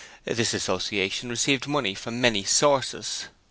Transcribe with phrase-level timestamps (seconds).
[0.25, 3.25] This association received money from many sources.